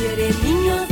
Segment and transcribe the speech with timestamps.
[0.00, 0.89] Jeremias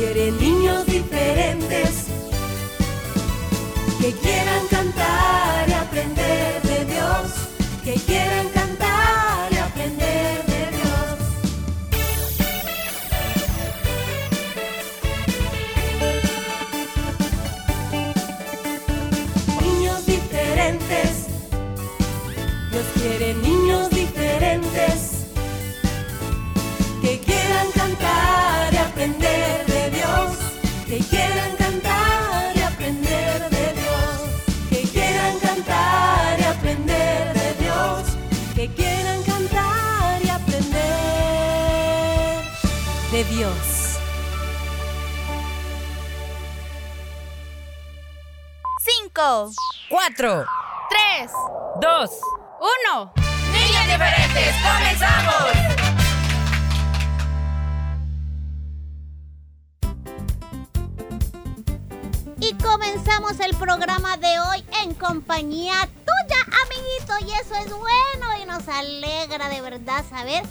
[0.00, 1.69] quiere niños diferentes
[63.10, 67.26] comenzamos el programa de hoy en compañía tuya, amiguito.
[67.26, 70.44] Y eso es bueno y nos alegra de verdad saber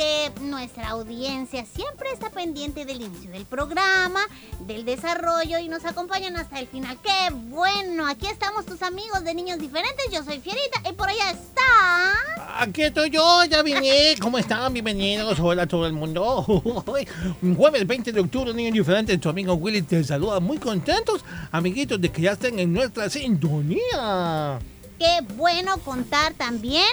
[0.00, 4.20] que nuestra audiencia siempre está pendiente del inicio del programa,
[4.60, 6.96] del desarrollo y nos acompañan hasta el final.
[7.02, 8.06] ¡Qué bueno!
[8.06, 10.06] Aquí estamos tus amigos de Niños Diferentes.
[10.10, 12.62] Yo soy Fierita y por allá está...
[12.62, 14.14] Aquí estoy yo, ya vine.
[14.22, 14.72] ¿Cómo están?
[14.72, 15.38] Bienvenidos.
[15.38, 16.46] Hola a todo el mundo.
[17.42, 19.20] Un jueves 20 de octubre, niños diferentes.
[19.20, 21.22] Tu amigo Willy te saluda muy contentos,
[21.52, 24.58] amiguitos, de que ya estén en nuestra sintonía.
[24.98, 26.86] Qué bueno contar también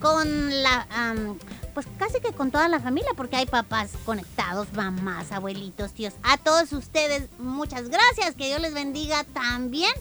[0.00, 0.86] con la...
[1.74, 6.14] pues casi que con toda la familia, porque hay papás conectados, mamás, abuelitos, tíos.
[6.22, 8.34] A todos ustedes, muchas gracias.
[8.36, 9.92] Que Dios les bendiga también.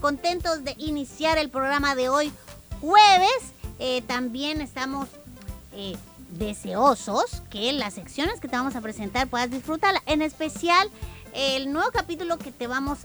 [0.00, 2.32] Contentos de iniciar el programa de hoy,
[2.80, 3.52] jueves.
[3.78, 5.08] Eh, también estamos
[5.72, 5.96] eh,
[6.30, 10.02] deseosos que las secciones que te vamos a presentar puedas disfrutarla.
[10.06, 10.88] En especial,
[11.34, 13.00] el nuevo capítulo que te vamos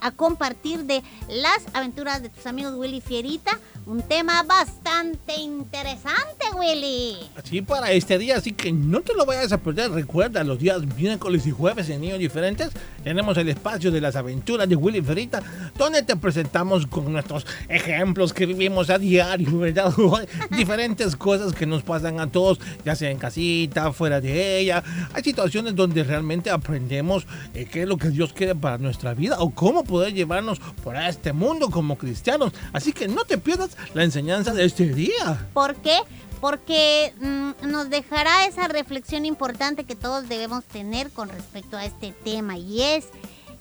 [0.00, 3.58] a compartir de las aventuras de tus amigos Willy Fierita.
[3.86, 7.18] Un tema bastante interesante, Willy.
[7.36, 9.92] Así para este día, así que no te lo vayas a perder.
[9.92, 12.70] Recuerda, los días miércoles y jueves en Niños Diferentes
[13.04, 15.40] tenemos el espacio de las aventuras de Willy Ferita,
[15.78, 19.94] donde te presentamos con nuestros ejemplos que vivimos a diario, ¿verdad?
[20.50, 24.82] Diferentes cosas que nos pasan a todos, ya sea en casita, fuera de ella.
[25.14, 27.24] Hay situaciones donde realmente aprendemos
[27.54, 30.96] eh, qué es lo que Dios quiere para nuestra vida o cómo poder llevarnos por
[30.96, 32.52] este mundo como cristianos.
[32.72, 35.48] Así que no te pierdas la enseñanza de este día.
[35.52, 35.98] ¿Por qué?
[36.40, 42.12] Porque mm, nos dejará esa reflexión importante que todos debemos tener con respecto a este
[42.12, 43.06] tema y es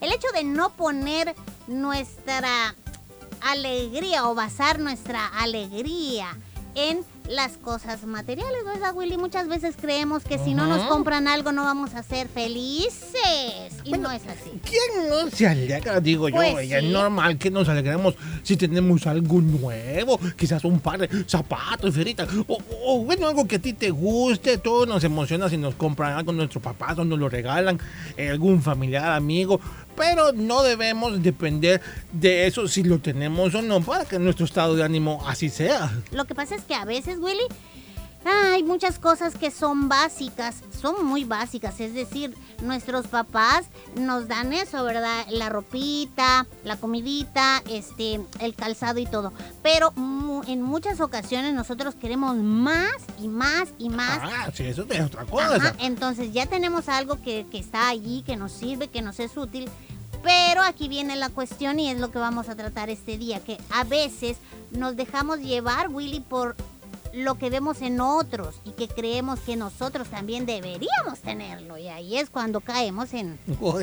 [0.01, 1.35] el hecho de no poner
[1.67, 2.75] nuestra
[3.41, 6.37] alegría o basar nuestra alegría
[6.75, 6.99] en
[7.29, 9.17] las cosas materiales, ¿verdad, Willy?
[9.17, 13.91] Muchas veces creemos que si no nos compran algo no vamos a ser felices y
[13.93, 14.51] no es así.
[14.63, 15.99] ¿Quién no se alegra?
[15.99, 16.89] Digo yo, Pues y es sí.
[16.89, 22.59] normal que nos alegremos si tenemos algo nuevo, quizás un par de zapatos, ferita, o,
[22.85, 26.31] o, bueno, algo que a ti te guste, todo nos emociona si nos compran algo
[26.31, 27.79] nuestros papás o nos lo regalan,
[28.17, 29.59] eh, algún familiar, amigo,
[29.95, 31.81] pero no debemos depender
[32.11, 35.91] de eso si lo tenemos o no, para que nuestro estado de ánimo así sea.
[36.11, 37.45] Lo que pasa es que a veces, Willy,
[38.25, 44.51] hay muchas cosas que son básicas, son muy básicas, es decir, nuestros papás nos dan
[44.53, 45.25] eso, ¿verdad?
[45.29, 49.31] La ropita, la comidita, este, el calzado y todo.
[49.61, 52.91] Pero mu- en muchas ocasiones nosotros queremos más
[53.21, 54.19] y más y más.
[54.23, 55.55] Ah, sí, eso es otra cosa.
[55.55, 59.37] Ajá, entonces ya tenemos algo que, que está allí, que nos sirve, que nos es
[59.37, 59.69] útil.
[60.23, 63.59] Pero aquí viene la cuestión y es lo que vamos a tratar este día, que
[63.69, 64.37] a veces
[64.71, 66.55] nos dejamos llevar, Willy, por
[67.15, 71.77] lo que vemos en otros y que creemos que nosotros también deberíamos tenerlo.
[71.77, 73.39] Y ahí es cuando caemos en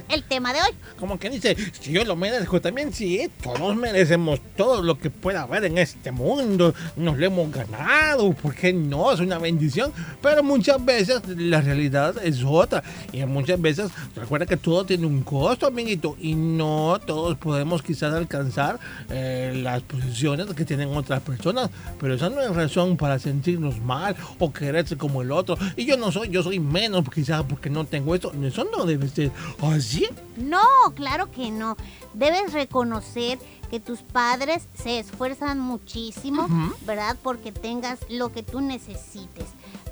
[0.08, 0.76] el tema de hoy.
[0.98, 5.42] Como que dice, si yo lo merezco también, sí, todos merecemos todo lo que pueda
[5.42, 6.74] haber en este mundo.
[6.96, 9.10] Nos lo hemos ganado, ¿por qué no?
[9.10, 9.92] Es una bendición.
[10.20, 12.82] Pero muchas veces la realidad es otra.
[13.12, 16.16] Y muchas veces, recuerda que todo tiene un costo, amiguito.
[16.20, 18.78] Y no todos podemos quizás alcanzar
[19.08, 21.70] eh, las posiciones que tienen otras personas.
[21.98, 25.56] Pero esa no es razón para sentirnos mal o quererse como el otro.
[25.76, 28.32] Y yo no soy, yo soy menos quizás porque no tengo esto.
[28.42, 29.30] Eso no debe ser
[29.62, 30.08] así.
[30.36, 30.60] No,
[30.94, 31.76] claro que no.
[32.14, 33.38] Debes reconocer
[33.70, 36.46] que tus padres se esfuerzan muchísimo,
[36.82, 37.16] ¿verdad?
[37.22, 39.46] Porque tengas lo que tú necesites.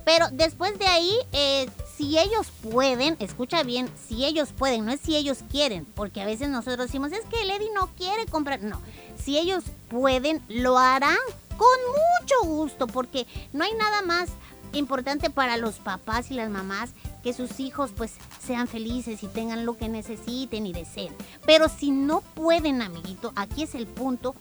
[0.05, 1.67] Pero después de ahí, eh,
[1.97, 6.27] si ellos pueden, escucha bien, si ellos pueden, no es si ellos quieren, porque a
[6.27, 8.61] veces nosotros decimos, es que Lady no quiere comprar.
[8.62, 8.81] No,
[9.23, 11.17] si ellos pueden, lo harán
[11.60, 11.78] con
[12.22, 14.30] mucho gusto, porque no hay nada más
[14.72, 16.90] importante para los papás y las mamás
[17.22, 21.14] que sus hijos pues sean felices y tengan lo que necesiten y deseen.
[21.44, 24.34] Pero si no pueden, amiguito, aquí es el punto,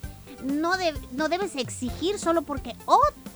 [0.44, 2.74] no, de- no debes exigir solo porque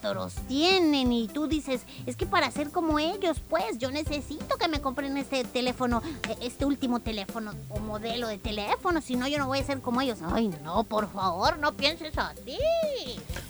[0.05, 4.69] otros tienen y tú dices, es que para ser como ellos, pues yo necesito que
[4.69, 9.39] me compren este teléfono, eh, este último teléfono o modelo de teléfono, si no yo
[9.39, 10.19] no voy a ser como ellos.
[10.23, 12.59] Ay, no, por favor, no pienses así.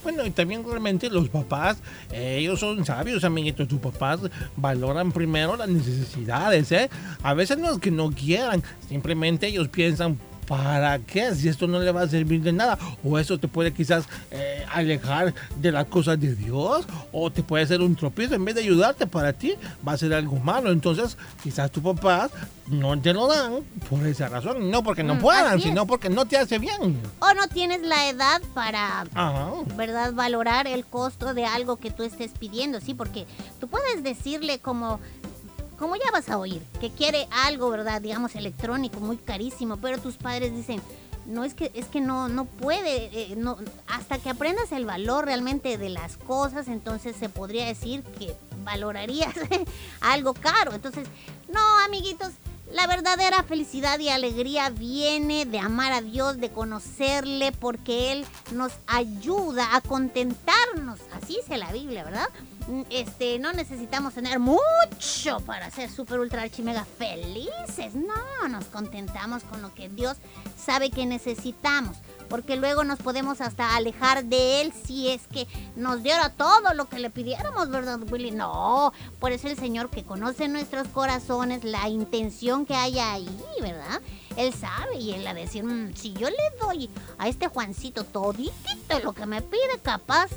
[0.03, 1.79] Bueno, y también realmente los papás,
[2.12, 3.69] eh, ellos son sabios, amiguitos.
[3.69, 4.21] Tus papás
[4.56, 6.91] valoran primero las necesidades, ¿eh?
[7.23, 11.35] A veces no es que no quieran, simplemente ellos piensan, ¿para qué?
[11.35, 12.79] Si esto no le va a servir de nada.
[13.02, 16.87] O eso te puede quizás eh, alejar de las cosas de Dios.
[17.12, 18.35] O te puede ser un tropiezo.
[18.35, 19.55] En vez de ayudarte para ti,
[19.87, 20.70] va a ser algo malo.
[20.70, 22.31] Entonces, quizás tus papás
[22.67, 23.56] no te lo dan
[23.91, 24.70] por esa razón.
[24.70, 26.99] No porque no Mm, puedan, sino porque no te hace bien.
[27.20, 29.50] O no tienes la edad para Ajá.
[29.76, 30.12] ¿verdad?
[30.12, 33.26] Valorar el costo de algo que tú estés pidiendo, sí, porque
[33.61, 34.99] tú puedes decirle como,
[35.79, 38.00] como ya vas a oír, que quiere algo, ¿verdad?
[38.00, 40.81] Digamos electrónico, muy carísimo, pero tus padres dicen,
[41.26, 43.56] no es que es que no no puede, eh, no
[43.87, 48.35] hasta que aprendas el valor realmente de las cosas, entonces se podría decir que
[48.65, 49.35] valorarías
[50.00, 50.73] algo caro.
[50.75, 51.06] Entonces,
[51.53, 52.32] no, amiguitos,
[52.70, 58.73] la verdadera felicidad y alegría viene de amar a Dios, de conocerle, porque Él nos
[58.87, 60.99] ayuda a contentarnos.
[61.12, 62.29] Así dice la Biblia, ¿verdad?
[62.90, 67.94] Este, no necesitamos tener mucho para ser super ultra archi mega felices.
[67.94, 70.16] No, nos contentamos con lo que Dios
[70.56, 71.96] sabe que necesitamos.
[72.28, 75.46] Porque luego nos podemos hasta alejar de Él si es que
[75.76, 78.31] nos diera todo lo que le pidiéramos, ¿verdad, Willy?
[78.31, 83.28] No, por eso el Señor que conoce nuestros corazones, la intención que hay ahí,
[83.60, 84.00] ¿verdad?
[84.37, 86.88] Él sabe y Él a decir, "Mm, si yo le doy
[87.19, 90.31] a este Juancito toditito lo que me pide, capaz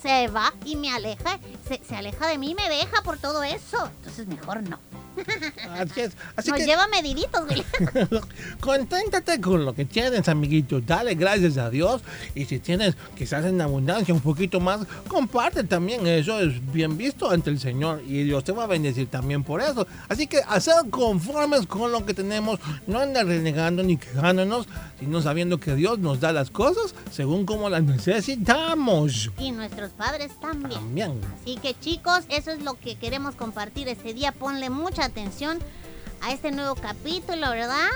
[0.00, 3.42] se va y me aleja, se, se aleja de mí y me deja por todo
[3.42, 3.90] eso.
[3.98, 4.78] Entonces mejor no.
[5.70, 6.12] Así es.
[6.36, 7.64] Así Nos que lleva mediditos, Willy.
[8.60, 10.80] Conténtate con lo que tienes, amiguito.
[10.80, 12.02] Dale gracias a Dios.
[12.34, 16.06] Y si tienes quizás en abundancia un poquito más, comparte también.
[16.06, 18.02] Eso es bien visto ante el Señor.
[18.06, 19.86] Y Dios te va a bendecir también por eso.
[20.08, 22.60] Así que hacer conformes con lo que tenemos.
[22.86, 24.66] No andar renegando ni quejándonos,
[24.98, 29.30] sino sabiendo que Dios nos da las cosas según como las necesitamos.
[29.38, 30.80] y nuestros padres también.
[30.80, 31.20] También.
[31.40, 34.32] Así que chicos, eso es lo que queremos compartir este día.
[34.32, 35.58] Ponle mucha atención
[36.22, 37.88] a este nuevo capítulo, ¿verdad?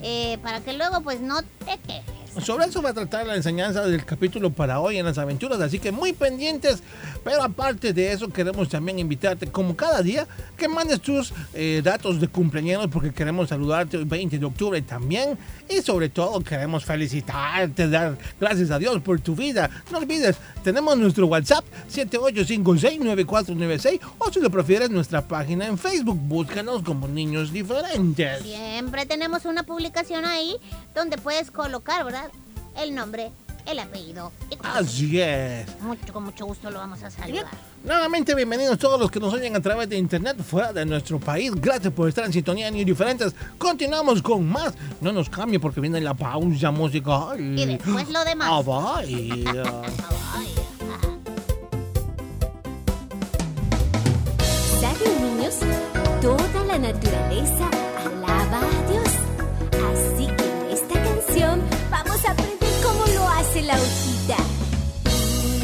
[0.00, 2.19] Eh, para que luego pues no te quejes.
[2.38, 5.80] Sobre eso va a tratar la enseñanza del capítulo para hoy en las aventuras, así
[5.80, 6.80] que muy pendientes.
[7.24, 12.20] Pero aparte de eso, queremos también invitarte, como cada día, que mandes tus eh, datos
[12.20, 15.36] de cumpleaños porque queremos saludarte el 20 de octubre también.
[15.68, 19.68] Y sobre todo queremos felicitarte, dar gracias a Dios por tu vida.
[19.90, 26.18] No olvides, tenemos nuestro WhatsApp 78569496 o si lo prefieres nuestra página en Facebook.
[26.20, 28.42] Búscanos como niños diferentes.
[28.42, 30.56] Siempre tenemos una publicación ahí
[30.94, 32.29] donde puedes colocar, ¿verdad?
[32.76, 33.30] El nombre,
[33.66, 34.32] el apellido.
[34.62, 35.66] Así es.
[35.80, 37.46] mucho, con mucho gusto lo vamos a saludar.
[37.84, 41.52] Nuevamente bienvenidos todos los que nos oyen a través de internet fuera de nuestro país.
[41.54, 43.34] Gracias por estar en sintonía en Diferentes.
[43.58, 44.74] Continuamos con más.
[45.00, 47.40] No nos cambie porque viene la pausa musical.
[47.40, 48.48] Y después lo demás.
[48.50, 49.62] Ah, vaya.
[50.34, 50.54] Ay,
[54.80, 55.54] ¿Saben, niños?
[56.22, 57.70] Toda la naturaleza
[58.04, 59.08] alaba a Dios.
[59.92, 62.59] Así que en esta canción vamos a aprender
[63.14, 64.36] lo hace la hojita.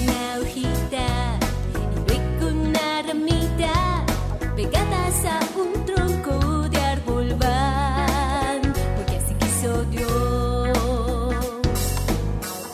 [0.02, 1.38] Una hojita,
[2.08, 4.04] hueco una ramita,
[4.56, 8.62] pegadas a un tronco de árbol van,
[8.96, 10.78] porque así quiso Dios.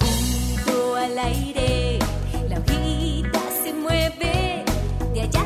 [0.00, 1.99] Junto al aire,
[2.49, 4.64] la hojita se mueve
[5.14, 5.45] de allá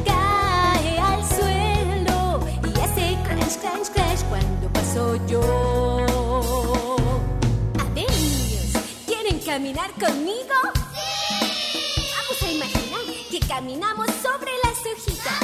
[0.05, 2.19] cae al suelo
[2.63, 5.43] y hace crunch, crunch, crunch cuando paso yo.
[7.79, 8.71] A ver, niños,
[9.07, 10.36] ¿quieren caminar conmigo?
[13.67, 15.41] Caminamos sobre las hojitas.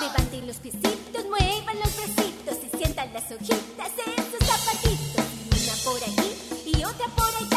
[0.00, 5.26] Levanten los piecitos, muevan los bracitos y sientan las hojitas en sus zapatitos.
[5.52, 7.55] Una por aquí y otra por allá.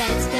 [0.00, 0.30] Ganz,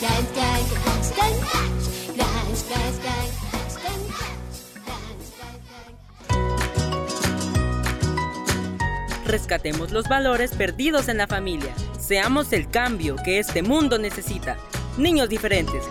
[0.00, 0.47] ganz, ganz.
[9.28, 11.74] Rescatemos los valores perdidos en la familia.
[12.00, 14.56] Seamos el cambio que este mundo necesita.
[14.96, 15.84] Niños diferentes.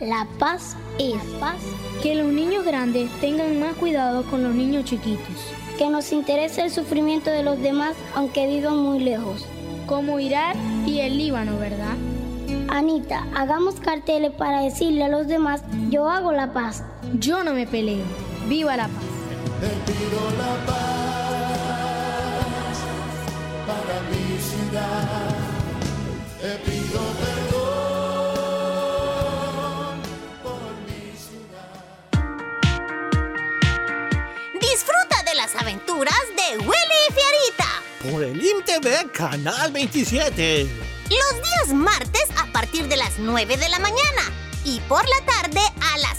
[0.00, 1.56] La paz es paz.
[2.02, 5.52] Que los niños grandes tengan más cuidado con los niños chiquitos.
[5.78, 9.46] Que nos interese el sufrimiento de los demás aunque vivan muy lejos.
[9.86, 11.94] Como Irak y el Líbano, ¿verdad?
[12.68, 16.82] Anita, hagamos carteles para decirle a los demás, yo hago la paz.
[17.14, 18.04] Yo no me peleo.
[18.48, 19.04] ¡Viva la paz!
[19.60, 20.76] Te pido la paz
[23.66, 25.34] para mi ciudad.
[26.40, 28.06] Te pido perdón
[30.42, 31.74] por mi ciudad.
[34.60, 36.22] Disfruta de las aventuras
[39.12, 40.62] Canal 27.
[40.62, 44.32] Los días martes a partir de las 9 de la mañana
[44.64, 45.60] y por la tarde
[45.92, 46.18] a las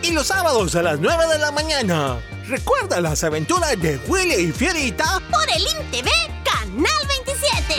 [0.00, 0.02] 3.
[0.02, 2.18] Y los sábados a las 9 de la mañana.
[2.48, 6.10] Recuerda las aventuras de Willy y Fierita por el IMTV
[6.42, 7.74] Canal 27.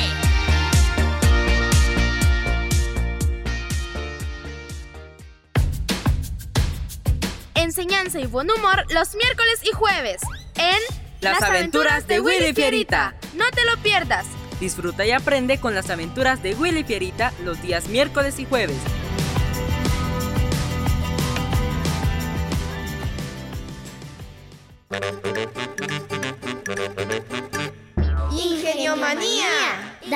[7.56, 10.22] Enseñanza y buen humor los miércoles y jueves
[10.56, 10.80] en
[11.20, 13.14] Las aventuras de Willy Fierita.
[13.36, 14.26] No te lo pierdas.
[14.60, 18.78] Disfruta y aprende con las aventuras de Willy Fierita los días miércoles y jueves.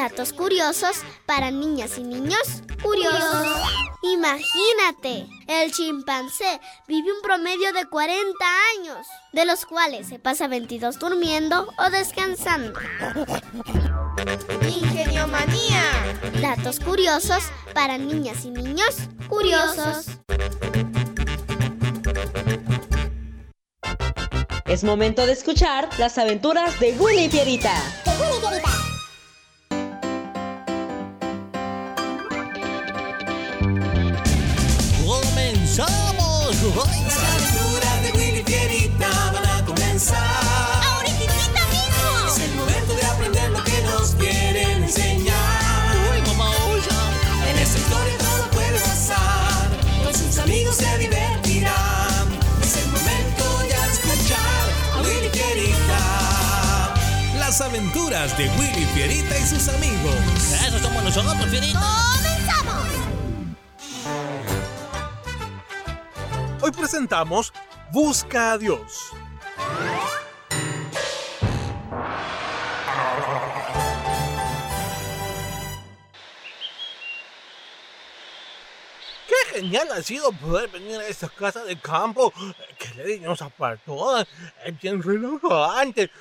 [0.01, 3.47] Datos curiosos para niñas y niños curiosos.
[4.01, 8.33] Imagínate, el chimpancé vive un promedio de 40
[8.77, 12.79] años, de los cuales se pasa 22 durmiendo o descansando.
[14.69, 15.83] Ingeniomanía.
[16.41, 18.95] Datos curiosos para niñas y niños
[19.27, 20.05] curiosos.
[24.65, 27.75] Es momento de escuchar las aventuras de Willy y Fierita.
[28.05, 28.88] ¡Comenzamos!
[58.19, 60.15] Aventuras de Willy Fierita y sus amigos.
[60.65, 61.79] Eso somos nosotros, Fierita.
[62.13, 62.87] ¡Comenzamos!
[66.61, 67.53] Hoy presentamos
[67.91, 69.11] Busca a Dios.
[79.27, 82.33] Qué genial ha sido poder venir a esta casa de campo
[82.77, 84.19] que le nos apartó.
[84.19, 84.27] Es
[84.81, 86.11] bien relajante.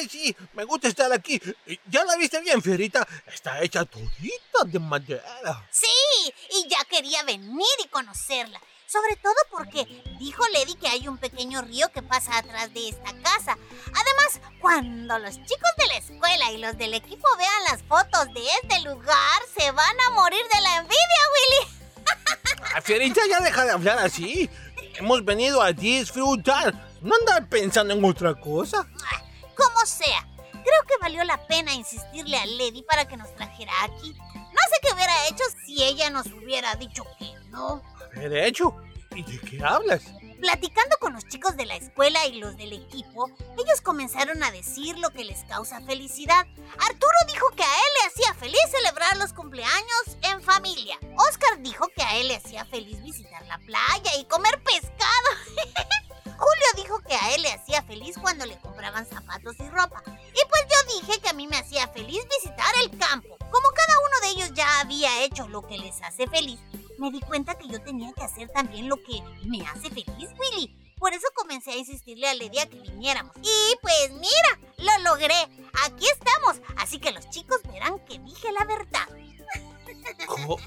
[0.00, 1.38] Ay, sí, me gusta estar aquí.
[1.86, 3.06] ¿Ya la viste bien, Fierita?
[3.26, 5.68] Está hecha todita de madera.
[5.70, 8.58] Sí, y ya quería venir y conocerla.
[8.86, 9.84] Sobre todo porque
[10.18, 13.58] dijo Lady que hay un pequeño río que pasa atrás de esta casa.
[13.88, 18.42] Además, cuando los chicos de la escuela y los del equipo vean las fotos de
[18.62, 20.96] este lugar, se van a morir de la envidia,
[21.34, 21.76] Willy.
[22.74, 24.48] Ah, Fierita, ya deja de hablar así.
[24.94, 28.86] Hemos venido a disfrutar, no andar pensando en otra cosa.
[29.60, 34.14] Como sea, creo que valió la pena insistirle a Lady para que nos trajera aquí.
[34.14, 37.82] No sé qué hubiera hecho si ella nos hubiera dicho que no.
[38.14, 38.74] ¿De hecho?
[39.14, 40.04] ¿Y de qué hablas?
[40.40, 44.96] Platicando con los chicos de la escuela y los del equipo, ellos comenzaron a decir
[44.98, 46.46] lo que les causa felicidad.
[46.78, 50.98] Arturo dijo que a él le hacía feliz celebrar los cumpleaños en familia.
[51.16, 55.28] Oscar dijo que a él le hacía feliz visitar la playa y comer pescado.
[56.40, 60.02] Julio dijo que a él le hacía feliz cuando le compraban zapatos y ropa.
[60.06, 63.36] Y pues yo dije que a mí me hacía feliz visitar el campo.
[63.38, 66.58] Como cada uno de ellos ya había hecho lo que les hace feliz,
[66.98, 70.76] me di cuenta que yo tenía que hacer también lo que me hace feliz, Willy.
[70.98, 73.34] Por eso comencé a insistirle a Lady a que viniéramos.
[73.42, 75.34] Y pues mira, lo logré.
[75.84, 76.60] Aquí estamos.
[76.76, 79.08] Así que los chicos verán que dije la verdad.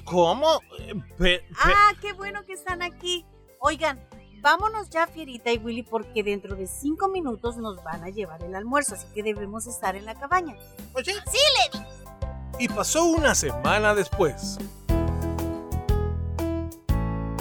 [0.06, 0.60] ¿Cómo?
[0.80, 3.25] Eh, pe- pe- Ah, qué bueno que están aquí.
[3.60, 4.06] Oigan,
[4.44, 8.54] vámonos ya, Fierita y Willy, porque dentro de cinco minutos nos van a llevar el
[8.54, 10.56] almuerzo, así que debemos estar en la cabaña.
[10.92, 11.14] Pues sí.
[11.74, 11.86] Lady.
[12.60, 14.58] Y pasó una semana después.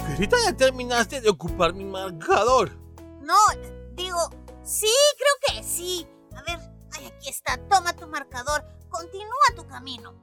[0.07, 2.71] Fierita, ya terminaste de ocupar mi marcador.
[3.21, 3.35] No,
[3.95, 4.31] digo,
[4.63, 6.07] sí, creo que sí.
[6.37, 6.61] A ver,
[6.93, 7.59] ay, aquí está.
[7.69, 8.65] Toma tu marcador.
[8.89, 10.15] Continúa tu camino.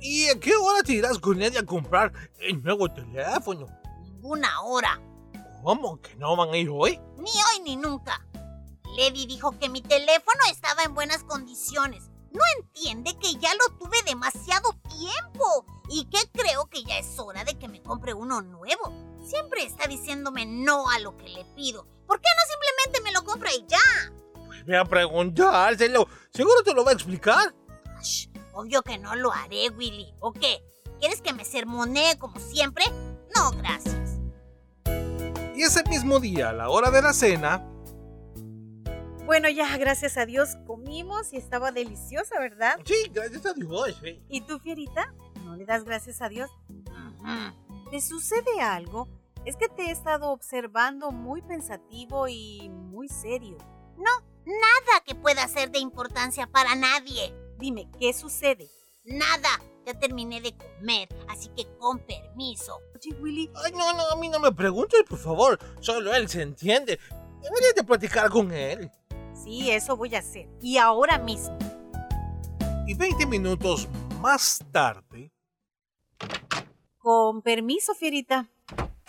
[0.00, 3.66] ¿Y a qué hora te irás con Lady a comprar el nuevo teléfono?
[4.02, 5.00] Ninguna hora.
[5.62, 6.00] ¿Cómo?
[6.00, 7.00] ¿Que no van a ir hoy?
[7.16, 8.24] Ni hoy ni nunca.
[8.96, 12.10] Lady dijo que mi teléfono estaba en buenas condiciones.
[12.32, 17.44] No entiende que ya lo tuve demasiado tiempo y que creo que ya es hora
[17.44, 18.92] de que me compre uno nuevo.
[19.24, 21.86] Siempre está diciéndome no a lo que le pido.
[22.06, 24.42] ¿Por qué no simplemente me lo compra y ya?
[24.46, 26.08] Pues ve a preguntárselo.
[26.32, 27.54] Seguro te lo va a explicar.
[28.52, 30.14] Obvio que no lo haré, Willy.
[30.20, 30.62] ¿O qué?
[30.98, 32.84] ¿Quieres que me sermonee como siempre?
[33.34, 34.17] No, gracias.
[35.58, 37.66] Y ese mismo día, a la hora de la cena,
[39.26, 42.78] Bueno, ya, gracias a Dios, comimos y estaba deliciosa, ¿verdad?
[42.84, 43.98] Sí, gracias a Dios.
[44.00, 44.22] sí.
[44.28, 45.12] ¿Y tú, Fierita?
[45.44, 46.48] ¿No le das gracias a Dios?
[47.90, 49.08] ¿Te sucede algo?
[49.44, 53.58] Es que te he estado observando muy pensativo y muy serio.
[53.96, 54.12] No,
[54.46, 57.34] nada que pueda ser de importancia para nadie.
[57.58, 58.70] Dime, ¿qué sucede?
[59.04, 59.48] Nada.
[59.88, 62.78] Ya terminé de comer, así que con permiso.
[62.94, 63.50] Oye, Willy.
[63.64, 65.58] Ay, no, no, a mí no me preguntes, por favor.
[65.80, 67.00] Solo él se entiende.
[67.42, 68.90] Deberías de platicar con él.
[69.32, 70.46] Sí, eso voy a hacer.
[70.60, 71.56] Y ahora mismo.
[72.86, 73.88] y 20 minutos
[74.20, 75.32] más tarde,
[76.98, 78.50] Con permiso, Fierita.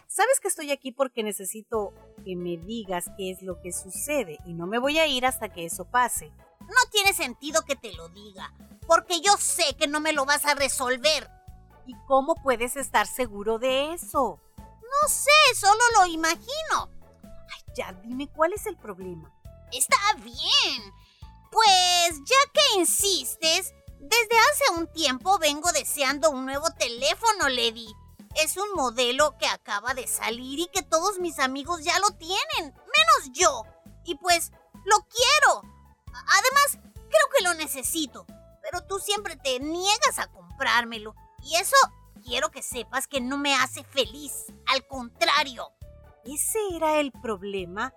[0.07, 4.53] Sabes que estoy aquí porque necesito que me digas qué es lo que sucede y
[4.53, 6.31] no me voy a ir hasta que eso pase.
[6.69, 8.53] No tiene sentido que te lo diga,
[8.87, 11.29] porque yo sé que no me lo vas a resolver.
[11.85, 14.39] ¿Y cómo puedes estar seguro de eso?
[14.57, 16.89] No sé, solo lo imagino.
[17.23, 19.31] Ay, ya, dime cuál es el problema.
[19.71, 20.93] Está bien.
[21.51, 27.87] Pues ya que insistes, desde hace un tiempo vengo deseando un nuevo teléfono, Lady.
[28.35, 32.73] Es un modelo que acaba de salir y que todos mis amigos ya lo tienen,
[32.73, 33.63] menos yo.
[34.05, 34.51] Y pues,
[34.85, 35.78] lo quiero.
[36.13, 38.25] Además, creo que lo necesito.
[38.61, 41.15] Pero tú siempre te niegas a comprármelo.
[41.43, 41.75] Y eso
[42.23, 44.45] quiero que sepas que no me hace feliz.
[44.67, 45.71] Al contrario.
[46.25, 47.93] ¿Ese era el problema?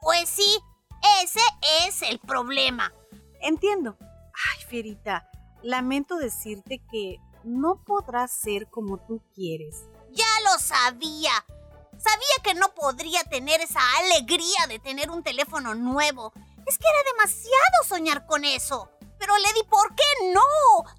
[0.00, 0.58] Pues sí,
[1.22, 1.40] ese
[1.86, 2.92] es el problema.
[3.40, 3.96] Entiendo.
[4.00, 5.28] Ay, Fierita,
[5.62, 9.84] lamento decirte que no podrás ser como tú quieres.
[10.12, 11.32] Ya lo sabía.
[11.98, 16.32] Sabía que no podría tener esa alegría de tener un teléfono nuevo.
[16.66, 18.90] Es que era demasiado soñar con eso.
[19.18, 20.40] Pero Lady, ¿por qué no?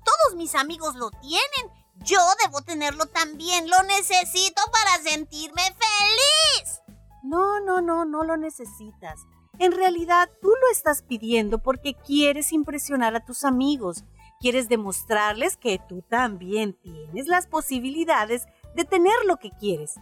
[0.04, 1.72] Todos mis amigos lo tienen.
[2.04, 3.70] Yo debo tenerlo también.
[3.70, 6.82] Lo necesito para sentirme feliz.
[7.24, 9.20] No, no, no, no lo necesitas.
[9.58, 14.04] En realidad, tú lo estás pidiendo porque quieres impresionar a tus amigos.
[14.40, 19.96] Quieres demostrarles que tú también tienes las posibilidades de tener lo que quieres.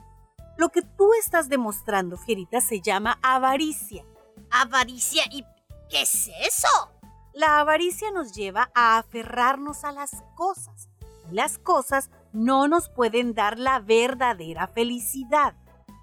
[0.58, 4.06] Lo que tú estás demostrando, Fierita, se llama avaricia.
[4.52, 5.46] Avaricia y...
[5.94, 6.90] ¿Qué es eso?
[7.34, 10.90] La avaricia nos lleva a aferrarnos a las cosas.
[11.30, 15.54] Las cosas no nos pueden dar la verdadera felicidad.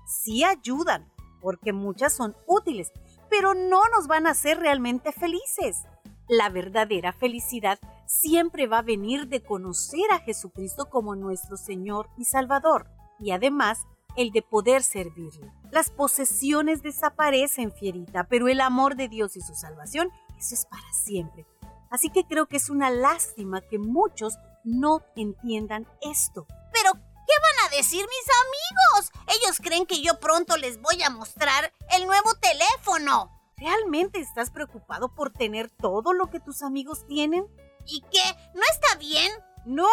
[0.07, 2.93] Sí ayudan, porque muchas son útiles,
[3.29, 5.83] pero no nos van a hacer realmente felices.
[6.29, 12.27] La verdadera felicidad siempre va a venir de conocer a Jesucristo como nuestro Señor y
[12.27, 13.87] Salvador y además
[14.21, 15.51] el de poder servirle.
[15.71, 20.93] Las posesiones desaparecen, fierita, pero el amor de Dios y su salvación, eso es para
[20.93, 21.47] siempre.
[21.91, 26.47] Así que creo que es una lástima que muchos no entiendan esto.
[26.73, 29.39] Pero, ¿qué van a decir mis amigos?
[29.41, 33.31] Ellos creen que yo pronto les voy a mostrar el nuevo teléfono.
[33.57, 37.47] ¿Realmente estás preocupado por tener todo lo que tus amigos tienen?
[37.87, 38.23] ¿Y qué?
[38.55, 39.33] ¿No está bien?
[39.65, 39.87] No,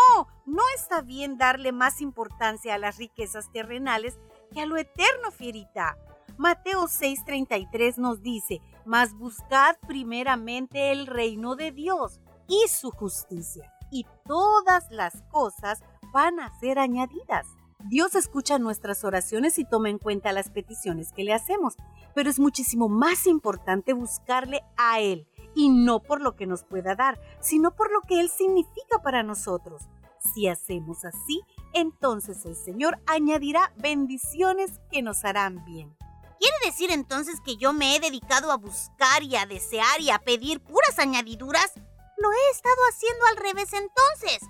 [0.45, 4.17] no está bien darle más importancia a las riquezas terrenales
[4.53, 5.97] que a lo eterno, fierita.
[6.37, 14.05] Mateo 6:33 nos dice, mas buscad primeramente el reino de Dios y su justicia, y
[14.25, 15.81] todas las cosas
[16.13, 17.47] van a ser añadidas.
[17.89, 21.75] Dios escucha nuestras oraciones y toma en cuenta las peticiones que le hacemos,
[22.13, 25.26] pero es muchísimo más importante buscarle a Él
[25.57, 29.23] y no por lo que nos pueda dar, sino por lo que Él significa para
[29.23, 29.81] nosotros.
[30.19, 31.41] Si hacemos así,
[31.73, 35.97] entonces el Señor añadirá bendiciones que nos harán bien.
[36.39, 40.19] ¿Quiere decir entonces que yo me he dedicado a buscar y a desear y a
[40.19, 41.73] pedir puras añadiduras?
[42.17, 44.47] Lo he estado haciendo al revés entonces.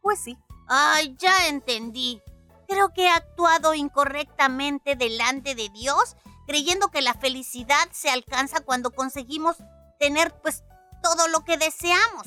[0.00, 0.38] Pues sí.
[0.66, 2.22] Ay, ya entendí.
[2.66, 6.16] Creo que he actuado incorrectamente delante de Dios,
[6.46, 9.56] creyendo que la felicidad se alcanza cuando conseguimos
[10.02, 10.64] tener pues
[11.00, 12.26] todo lo que deseamos.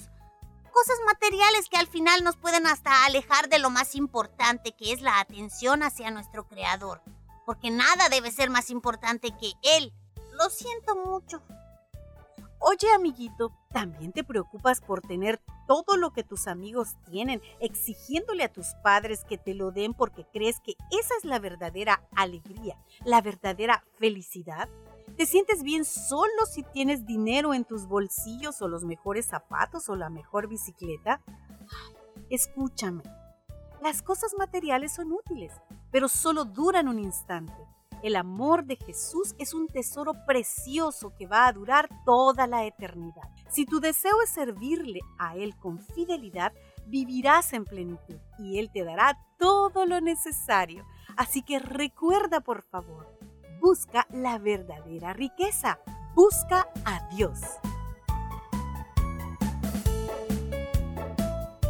[0.72, 5.02] Cosas materiales que al final nos pueden hasta alejar de lo más importante que es
[5.02, 7.02] la atención hacia nuestro Creador.
[7.46, 9.94] Porque nada debe ser más importante que Él.
[10.32, 11.44] Lo siento mucho.
[12.60, 18.54] Oye, amiguito, ¿también te preocupas por tener todo lo que tus amigos tienen, exigiéndole a
[18.54, 23.20] tus padres que te lo den porque crees que esa es la verdadera alegría, la
[23.22, 24.70] verdadera felicidad?
[25.18, 29.96] ¿Te sientes bien solo si tienes dinero en tus bolsillos o los mejores zapatos o
[29.96, 31.22] la mejor bicicleta?
[32.30, 33.04] Escúchame,
[33.82, 35.54] las cosas materiales son útiles,
[35.92, 37.54] pero solo duran un instante.
[38.04, 43.24] El amor de Jesús es un tesoro precioso que va a durar toda la eternidad.
[43.50, 46.52] Si tu deseo es servirle a Él con fidelidad,
[46.88, 50.86] vivirás en plenitud y Él te dará todo lo necesario.
[51.16, 53.15] Así que recuerda, por favor,
[53.66, 55.80] busca la verdadera riqueza.
[56.14, 57.40] Busca a Dios.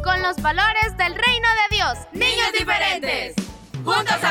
[0.04, 1.98] Con los valores del reino de Dios.
[2.12, 3.34] Niños diferentes.
[3.82, 4.22] Juntos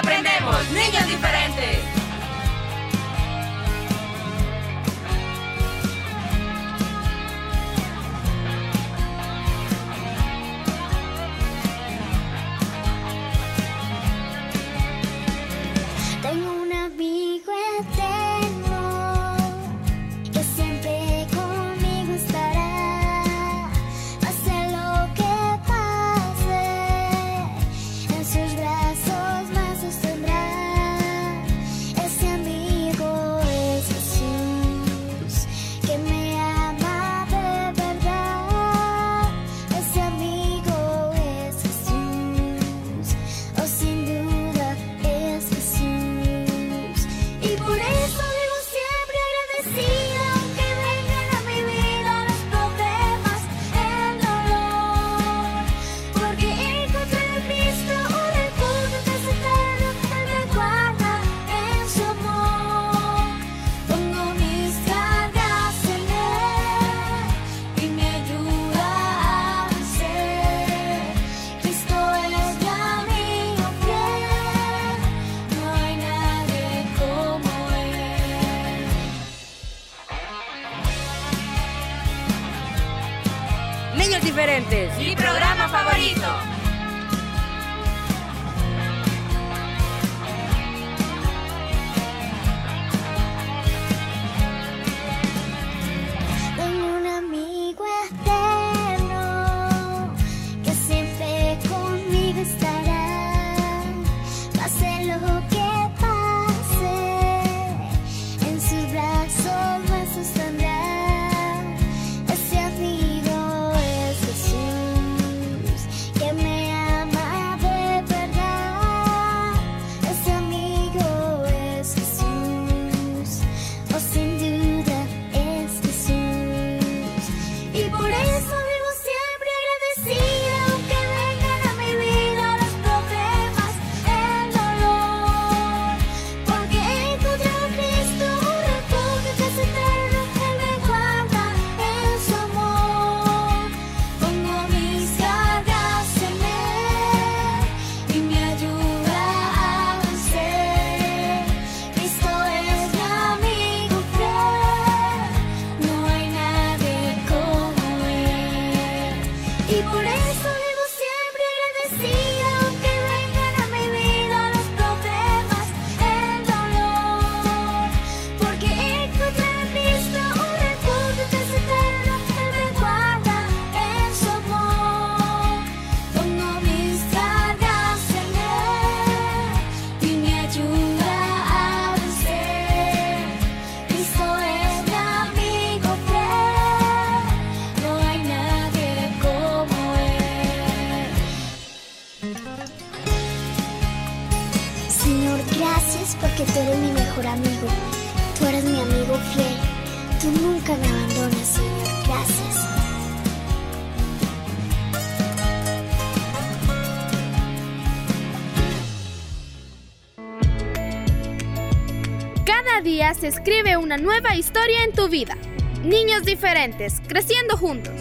[213.27, 215.35] escribe una nueva historia en tu vida.
[215.83, 217.93] Niños diferentes, creciendo juntos.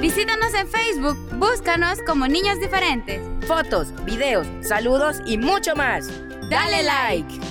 [0.00, 3.22] Visítanos en Facebook, búscanos como Niños Diferentes.
[3.46, 6.10] Fotos, videos, saludos y mucho más.
[6.50, 7.41] Dale like.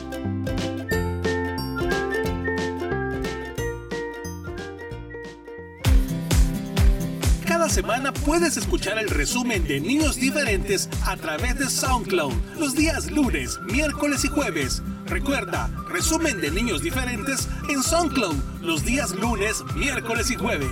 [7.71, 13.59] semana puedes escuchar el resumen de Niños Diferentes a través de SoundCloud los días lunes,
[13.61, 14.83] miércoles y jueves.
[15.05, 20.67] Recuerda, resumen de Niños Diferentes en SoundCloud los días lunes, miércoles y jueves.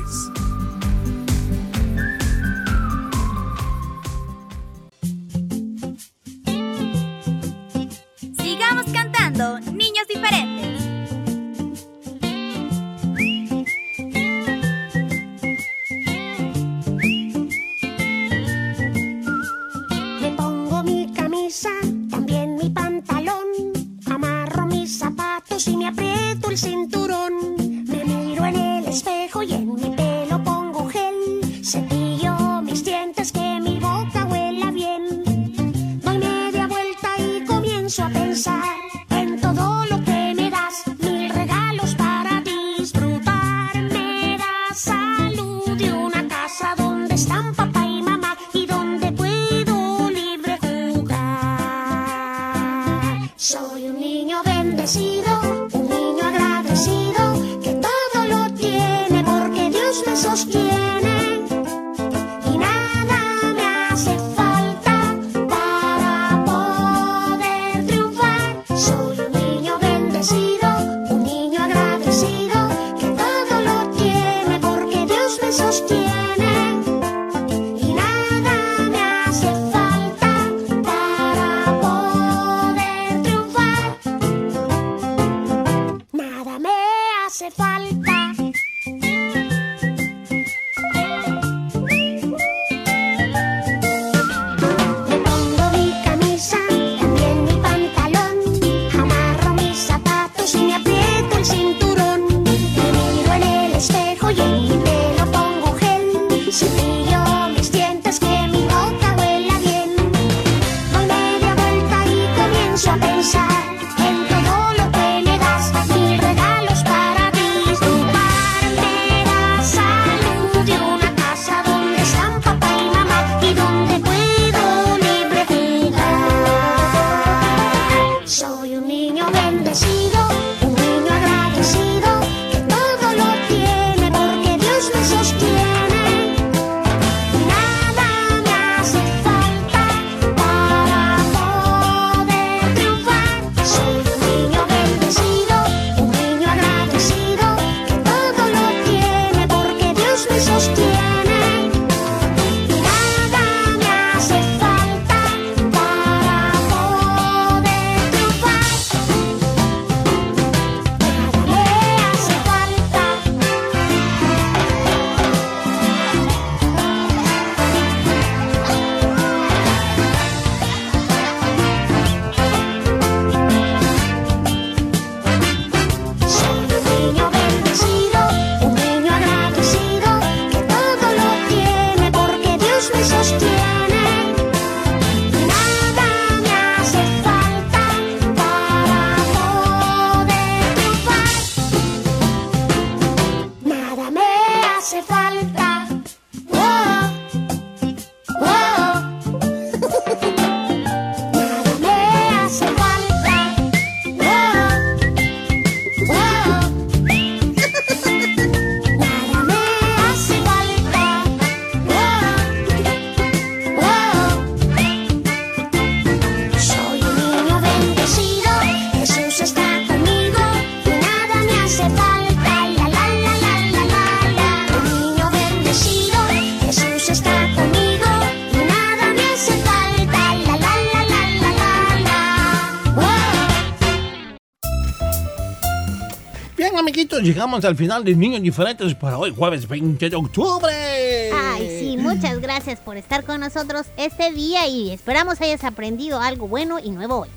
[237.21, 241.31] llegamos al final de Niños Diferentes para hoy, jueves 20 de octubre.
[241.33, 246.47] Ay, sí, muchas gracias por estar con nosotros este día y esperamos hayas aprendido algo
[246.47, 247.29] bueno y nuevo hoy.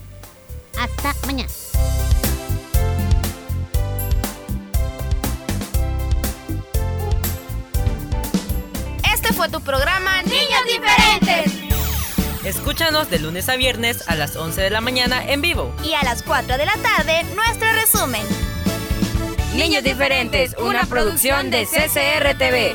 [0.79, 1.51] Hasta mañana.
[9.13, 11.63] Este fue tu programa Niños Diferentes.
[12.45, 15.73] Escúchanos de lunes a viernes a las 11 de la mañana en vivo.
[15.85, 18.52] Y a las 4 de la tarde, nuestro resumen.
[19.55, 22.73] Niños Diferentes, una producción de CCR TV.